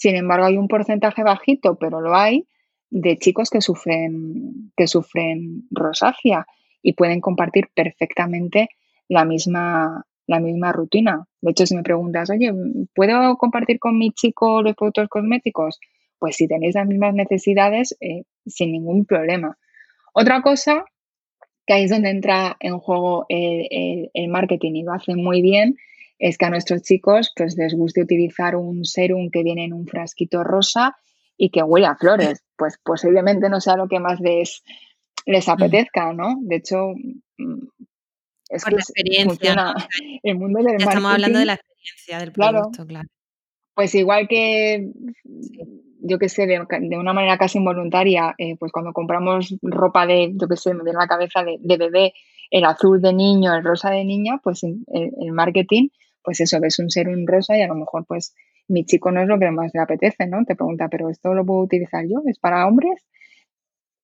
[0.00, 2.46] sin embargo, hay un porcentaje bajito, pero lo hay,
[2.88, 6.46] de chicos que sufren, que sufren rosácea
[6.80, 8.70] y pueden compartir perfectamente
[9.10, 11.26] la misma, la misma rutina.
[11.42, 12.50] De hecho, si me preguntas, oye,
[12.94, 15.78] ¿puedo compartir con mi chico los productos cosméticos?
[16.18, 19.56] Pues si tenéis las mismas necesidades, eh, sin ningún problema.
[20.12, 20.84] Otra cosa,
[21.66, 25.76] que ahí es donde entra en juego el, el marketing y lo hace muy bien,
[26.18, 29.86] es que a nuestros chicos pues les guste utilizar un serum que viene en un
[29.86, 30.96] frasquito rosa
[31.36, 32.42] y que huele a flores.
[32.60, 34.62] Pues posiblemente no sea lo que más les,
[35.24, 35.50] les mm.
[35.50, 36.36] apetezca, ¿no?
[36.42, 36.92] De hecho,
[37.38, 37.68] mm,
[38.50, 39.74] es Por la experiencia.
[40.22, 43.08] El mundo del marketing, Estamos hablando de la experiencia del producto, claro.
[43.74, 44.92] Pues igual que,
[46.02, 46.58] yo qué sé, de,
[46.98, 50.98] una manera casi involuntaria, eh, pues cuando compramos ropa de, yo qué sé, me viene
[50.98, 52.12] la cabeza de, bebé,
[52.50, 55.88] el azul de niño, el rosa de niña, pues el marketing
[56.22, 58.34] pues eso, ves un ser un rosa y a lo mejor pues
[58.68, 60.44] mi chico no es lo que más le apetece, ¿no?
[60.44, 62.22] Te pregunta, ¿pero esto lo puedo utilizar yo?
[62.26, 63.04] ¿Es para hombres?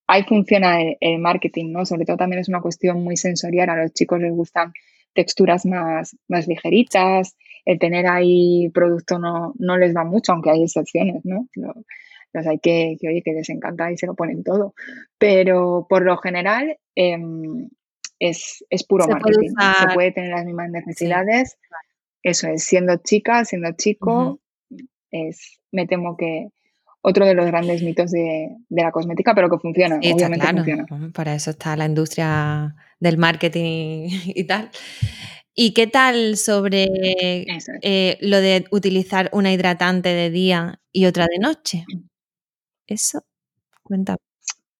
[0.07, 1.85] Ahí funciona el, marketing, ¿no?
[1.85, 3.69] Sobre todo también es una cuestión muy sensorial.
[3.69, 4.73] A los chicos les gustan
[5.13, 7.35] texturas más, más ligeritas,
[7.67, 11.47] el tener ahí producto no, no les va mucho, aunque hay excepciones, ¿no?
[11.53, 11.75] Los,
[12.47, 14.73] hay que, que, oye, que les encanta y se lo ponen todo.
[15.17, 17.69] Pero por lo general em,
[18.19, 19.49] es, puro marketing.
[19.49, 21.57] se puede tener las mismas necesidades
[22.27, 24.41] eso es, siendo chica, siendo chico,
[25.11, 26.49] es, me temo que
[27.01, 30.85] otro de los grandes mitos de, la cosmética, pero que funciona, obviamente funciona.
[31.13, 34.69] Para eso está la industria del marketing y tal.
[35.59, 36.87] ¿Y qué tal sobre
[37.81, 41.83] eh, lo de utilizar una hidratante de día y otra de noche?
[42.85, 43.23] Eso,
[43.81, 44.17] cuenta.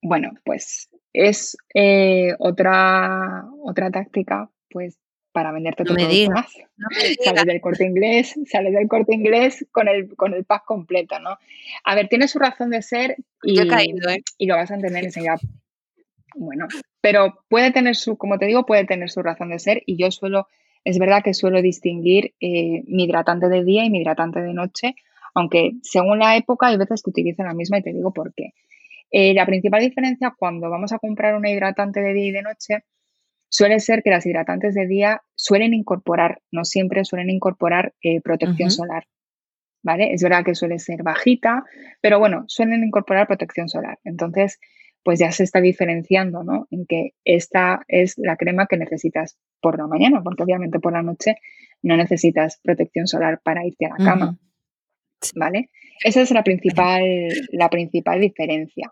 [0.03, 4.99] Bueno, pues es eh, otra, otra táctica pues
[5.31, 6.53] para venderte tu producto más.
[7.25, 11.39] sales del corte inglés, sales del corte inglés con el, con el pack completo, ¿no?
[11.85, 14.23] A ver, tiene su razón de ser y, ¿eh?
[14.37, 15.37] y lo vas a entender enseguida.
[16.39, 16.67] Bueno,
[17.01, 20.11] pero puede tener su, como te digo, puede tener su razón de ser y yo
[20.11, 20.47] suelo,
[20.88, 24.95] es verdad que suelo distinguir eh, mi hidratante de día y mi hidratante de noche,
[25.36, 28.54] aunque según la época hay veces que utilizan la misma y te digo por qué.
[29.12, 32.86] Eh, la principal diferencia cuando vamos a comprar una hidratante de día y de noche
[33.50, 38.71] suele ser que las hidratantes de día suelen incorporar, no siempre suelen incorporar eh, protección
[38.71, 39.08] solar.
[39.84, 40.13] ¿Vale?
[40.13, 41.65] Es verdad que suele ser bajita,
[42.00, 44.00] pero bueno, suelen incorporar protección solar.
[44.06, 44.58] Entonces,
[45.08, 46.67] pues ya se está diferenciando, ¿no?
[46.70, 51.02] En que esta es la crema que necesitas por la mañana, porque obviamente por la
[51.02, 51.36] noche
[51.82, 54.38] no necesitas protección solar para irte a la cama.
[55.34, 55.70] ¿Vale?
[56.04, 57.06] Esa es la principal,
[57.54, 58.91] la principal diferencia.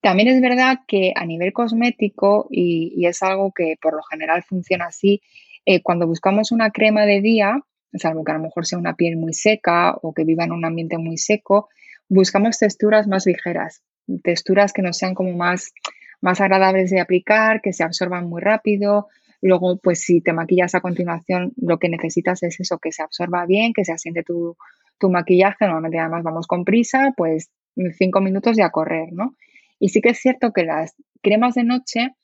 [0.00, 4.86] También es verdad que a nivel cosmético, y, es algo que por lo general funciona
[4.86, 5.20] así,
[5.66, 7.60] eh, cuando buscamos una crema de día,
[7.92, 10.64] salvo que a lo mejor sea una piel muy seca o que viva en un
[10.64, 11.68] ambiente muy seco,
[12.08, 13.82] buscamos texturas más ligeras,
[14.22, 15.72] texturas que no sean como más,
[16.20, 19.08] más agradables de aplicar, que se absorban muy rápido.
[19.40, 23.44] Luego, pues si te maquillas a continuación, lo que necesitas es eso, que se absorba
[23.46, 24.56] bien, que se asiente tu,
[24.98, 25.66] tu maquillaje.
[25.66, 27.50] Normalmente además vamos con prisa, pues
[27.98, 29.34] cinco minutos y a correr, ¿no?
[29.78, 32.14] Y sí que es cierto que las cremas de noche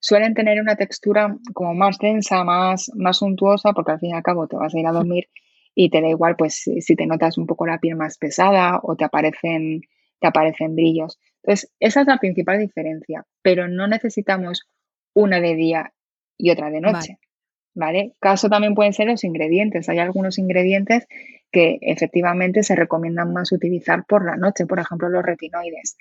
[0.00, 4.22] suelen tener una textura como más densa, más, más suntuosa, porque al fin y al
[4.22, 5.28] cabo te vas a ir a dormir
[5.74, 8.96] y te da igual pues si te notas un poco la piel más pesada o
[8.96, 9.82] te aparecen,
[10.24, 11.18] te aparecen brillos.
[11.42, 14.66] Entonces, esa es la principal diferencia, pero no necesitamos
[15.12, 15.92] una de día
[16.38, 17.18] y otra de noche.
[17.74, 18.14] ¿vale?
[18.20, 19.90] Caso también pueden ser los ingredientes.
[19.90, 21.06] Hay algunos ingredientes
[21.52, 25.98] que efectivamente se recomiendan más utilizar por la noche, por ejemplo, los retinoides.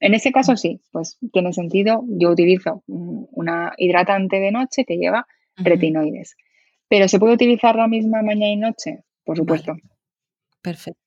[0.00, 2.02] En ese caso sí, pues tiene sentido.
[2.08, 6.34] Yo utilizo una hidratante de noche que lleva retinoides.
[6.88, 9.04] Pero ¿se puede utilizar la misma mañana y noche?
[9.24, 9.76] Por supuesto.
[10.62, 11.05] Perfecto.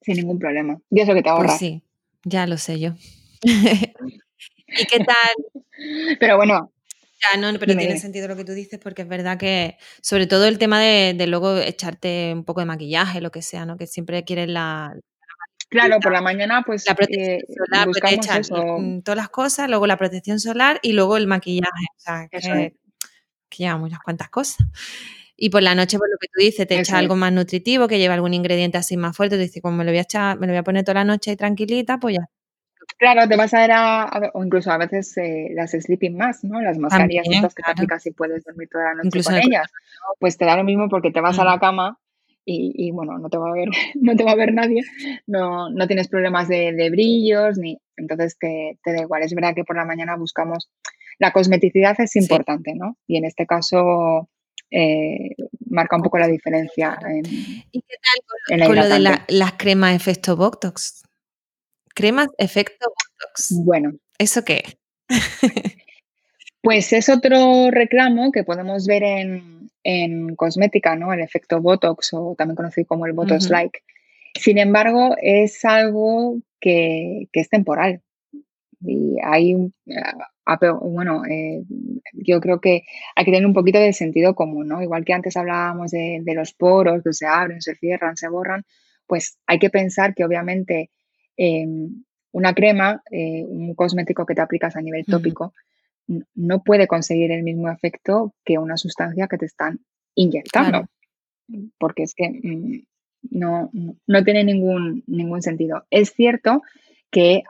[0.00, 0.80] Sin ningún problema.
[0.90, 1.48] Y eso que te ahorra.
[1.48, 1.82] Pues sí,
[2.24, 2.94] ya lo sé yo.
[3.42, 5.60] ¿Y qué tal?
[6.20, 6.72] Pero bueno,
[7.20, 10.46] ya, no, pero tiene sentido lo que tú dices porque es verdad que, sobre todo
[10.46, 13.76] el tema de, luego echarte un poco de maquillaje, lo que sea, ¿no?
[13.76, 14.94] Que siempre quieres la...
[15.68, 19.86] claro, por la mañana pues la protección eh, solar, buscamos mm, todas las cosas, luego
[19.86, 22.74] la protección solar y luego el maquillaje, o sea, que,
[23.50, 24.66] que lleva unas cuantas cosas.
[25.42, 27.98] Y por la noche, por lo que tú dices, te echa algo más nutritivo, que
[27.98, 30.46] lleva algún ingrediente así más fuerte, te dices, como me lo voy a echar, me
[30.46, 32.28] lo voy a poner toda la noche ahí tranquilita, pues ya
[32.98, 36.60] Claro, te vas a ver a, o incluso a veces eh, las sleeping más, ¿no?
[36.60, 39.72] Las mascarillas estas que te aplicas y puedes dormir toda la noche con ellas.
[40.18, 41.60] Pues te da lo mismo porque te vas a la mm.
[41.60, 41.98] cama
[42.44, 44.82] y, bueno, no te va a ver, no te va a ver nadie,
[45.26, 49.22] no, no tienes problemas de, brillos, ni entonces te, te, da igual.
[49.22, 50.70] Es verdad que por la mañana buscamos
[51.18, 52.96] la cosmeticidad es importante, ¿no?
[53.06, 54.28] Y en este caso
[54.70, 55.34] eh,
[55.66, 56.98] marca un poco la diferencia.
[57.06, 57.96] En, ¿Y qué
[58.48, 61.02] tal con, lo de las cremas efecto Botox?
[61.94, 63.64] Cremas efecto Botox.
[63.64, 63.92] Bueno.
[64.18, 64.62] ¿Eso qué?
[66.62, 71.12] pues es otro reclamo que podemos ver en, cosmética, ¿no?
[71.12, 73.82] El efecto Botox o también conocido como el Botox Like.
[74.38, 78.02] Sin embargo, es algo que, es temporal.
[78.82, 79.56] Y hay,
[80.80, 81.62] bueno, eh,
[82.12, 82.84] yo creo que
[83.14, 84.82] hay que tener un poquito de sentido común, ¿no?
[84.82, 88.64] Igual que antes hablábamos de, de los poros que se abren, se cierran, se borran,
[89.06, 90.90] pues hay que pensar que obviamente
[91.42, 95.54] Em, una crema, eh, un cosmético que te aplicas a nivel tópico,
[96.34, 99.80] no puede conseguir el mismo efecto que una sustancia que te están
[100.14, 100.86] inyectando.
[101.78, 102.82] Porque es que mm,
[103.30, 103.70] no,
[104.06, 105.86] no, tiene ningún, ningún sentido.
[105.88, 106.89] Es cierto que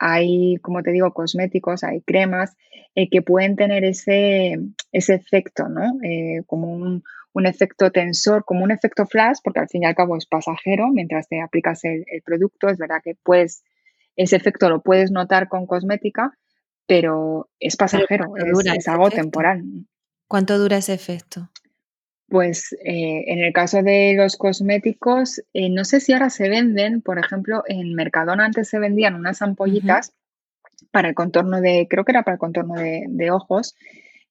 [0.01, 2.57] hay, como te digo, cosméticos, hay cremas
[2.95, 4.59] eh, que pueden tener ese,
[4.93, 5.99] ese efecto, ¿no?
[6.03, 9.95] Eh, como un, un, efecto tensor, como un efecto flash, porque al fin y al
[9.95, 12.69] cabo es pasajero mientras te aplicas el, el producto.
[12.69, 13.63] Es verdad que puedes
[14.17, 16.37] ese efecto lo puedes notar con cosmética,
[16.87, 19.65] pero es pasajero, es, algo temporal.
[20.29, 21.49] ¿Cuánto dura ese efecto?
[22.31, 27.03] Pues eh, en el caso de los cosméticos, eh, no sé si ahora se venden,
[27.03, 30.15] por ejemplo, en Mercadona antes se vendían unas ampollitas
[30.93, 33.75] para el contorno de, creo que era para el contorno de, ojos,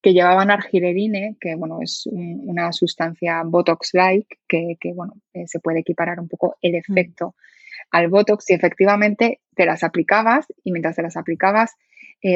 [0.01, 6.21] que llevaban argilerine, que bueno, es una sustancia Botox-like, que, bueno, eh, se puede equiparar
[6.21, 6.75] un poco el mm.
[6.75, 7.35] efecto
[7.91, 11.75] al Botox y efectivamente te las aplicabas y mientras te las aplicabas,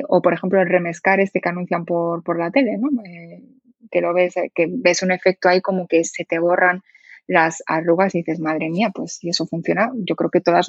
[0.10, 2.90] o por ejemplo el remescar este que anuncian por, por la tele, ¿no?
[3.94, 6.82] Que lo ves, eh, que ves un efecto ahí como que se te borran
[7.28, 10.68] las arrugas y dices, madre mía, pues si eso funciona, yo creo que todas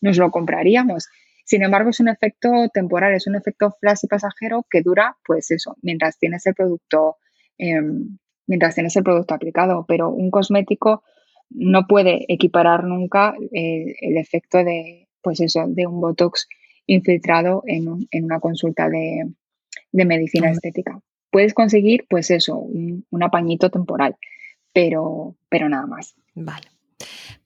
[0.00, 1.08] nos lo compraríamos.
[1.44, 5.50] Sin embargo, es un efecto temporal, es un efecto flash y pasajero que dura, pues
[5.50, 7.16] eso, mientras tienes el producto,
[7.58, 9.84] em, mientras tienes el producto aplicado.
[9.86, 11.02] Pero un cosmético
[11.50, 16.48] no puede equiparar nunca eh, el efecto de, pues eso, de un Botox
[16.86, 19.24] infiltrado en, una consulta de,
[19.92, 21.00] medicina estética.
[21.32, 24.16] Puedes conseguir, pues eso, un, apañito temporal,
[24.72, 26.14] pero, pero nada más.
[26.34, 26.68] Vale.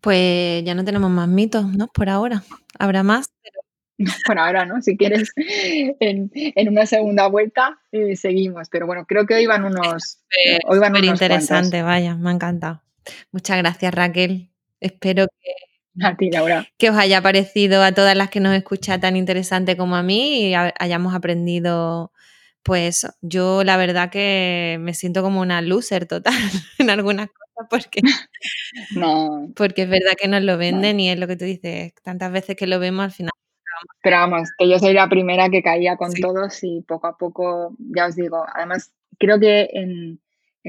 [0.03, 1.87] Pues ya no tenemos más mitos, ¿no?
[1.87, 2.43] Por ahora.
[2.79, 3.31] Habrá más,
[4.27, 4.83] Por ahora, ¿no?
[4.83, 6.31] Si quieres, en,
[6.69, 8.69] una segunda vuelta eh, seguimos.
[8.69, 10.19] Pero bueno, creo que hoy van unos.
[10.67, 12.83] hoy van unos interesante, vaya, me ha encantado.
[13.33, 14.51] Muchas gracias, Raquel.
[14.81, 15.51] Espero que,
[16.77, 20.49] que os haya parecido a todas las que nos escuchan tan interesante como a mí
[20.49, 22.13] y hayamos aprendido.
[22.67, 26.35] Pues yo la verdad que me siento como una loser total
[26.79, 28.01] en algunas cosas porque,
[28.97, 29.49] no.
[29.55, 32.57] porque es verdad que nos lo venden y es lo que tú dices, tantas veces
[32.57, 33.31] que lo vemos al final
[34.03, 37.75] pero vamos, que yo soy la primera que caía con todos y poco a poco,
[37.79, 40.21] ya os digo, además creo que en,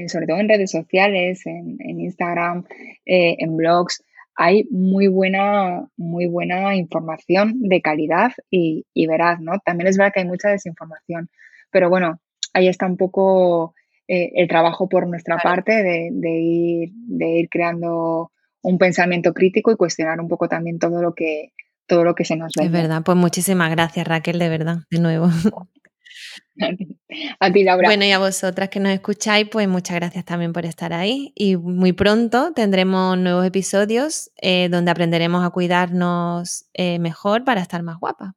[0.08, 2.64] sobre todo en redes sociales, en, Instagram,
[3.06, 4.02] eh, en blogs,
[4.34, 9.58] hay muy buena, muy buena información de calidad y, veraz, ¿no?
[9.64, 11.28] También es verdad que hay mucha desinformación,
[11.70, 12.20] pero bueno,
[12.52, 13.74] ahí está un poco
[14.06, 19.76] eh, el trabajo por nuestra parte de, ir, de ir creando un pensamiento crítico y
[19.76, 21.52] cuestionar un poco también todo lo que
[21.86, 22.66] todo lo que se nos ve.
[22.66, 25.28] Es verdad, pues muchísimas gracias Raquel, de verdad, de nuevo.
[27.40, 27.88] A ti, Laura.
[27.88, 31.32] Bueno, y a vosotras que nos escucháis, pues muchas gracias también por estar ahí.
[31.34, 37.82] Y muy pronto tendremos nuevos episodios eh, donde aprenderemos a cuidarnos eh, mejor para estar
[37.82, 38.32] más guapas.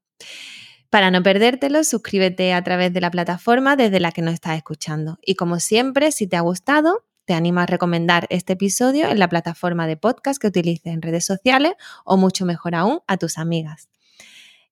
[0.92, 5.20] Para no perdértelo, suscríbete a través de la plataforma desde la que nos estás escuchando.
[5.26, 9.30] Y como siempre, si te ha gustado, te animo a recomendar este episodio en la
[9.30, 13.88] plataforma de podcast que utilices en redes sociales o mucho mejor aún a tus amigas.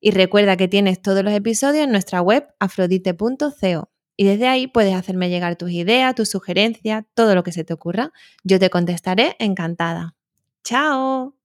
[0.01, 4.95] Y recuerda que tienes todos los episodios en nuestra web afrodite.co y desde ahí puedes
[4.95, 8.11] hacerme llegar tus ideas, tus sugerencias, todo lo que se te ocurra.
[8.43, 10.17] Yo te contestaré encantada.
[10.65, 11.38] ¡Chao!